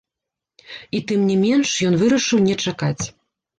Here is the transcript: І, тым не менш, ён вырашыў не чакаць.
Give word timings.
І, 0.95 1.01
тым 1.11 1.27
не 1.33 1.37
менш, 1.43 1.69
ён 1.91 2.01
вырашыў 2.01 2.43
не 2.49 2.59
чакаць. 2.67 2.99